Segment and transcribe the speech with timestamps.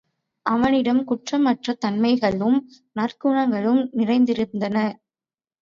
[0.45, 2.57] அவனிடம் குற்றமற்ற தன்மைகளும்,
[2.95, 4.77] நற்குணங்களும் நிறைந்திருந்தன.